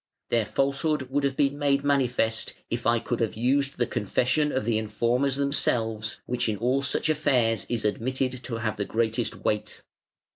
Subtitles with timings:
[0.29, 4.65] Their falsehood would have been made manifest, if I could have used the confession of
[4.65, 9.83] the informers themselves, which in all such affairs is admitted to have the greatest weight.